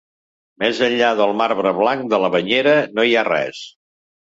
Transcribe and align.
Més 0.63 0.79
enllà 0.87 1.09
del 1.19 1.35
marbre 1.43 1.75
blanc 1.81 2.09
de 2.15 2.21
la 2.25 2.33
banyera 2.39 2.75
no 2.97 3.09
hi 3.13 3.17
ha 3.21 3.27
res. 3.31 3.65